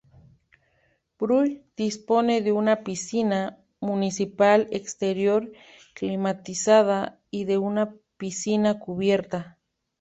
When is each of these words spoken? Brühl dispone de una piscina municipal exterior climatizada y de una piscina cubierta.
Brühl 1.19 1.63
dispone 1.77 2.41
de 2.41 2.51
una 2.53 2.83
piscina 2.83 3.63
municipal 3.79 4.67
exterior 4.71 5.51
climatizada 5.93 7.19
y 7.29 7.45
de 7.45 7.59
una 7.59 7.93
piscina 8.17 8.79
cubierta. 8.79 9.59